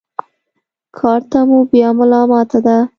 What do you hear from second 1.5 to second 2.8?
بيا ملا ماته ده.